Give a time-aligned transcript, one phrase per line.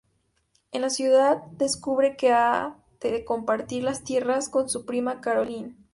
[0.71, 5.77] En la ciudad descubre que ha de compartir las tierras con su prima Carolyn.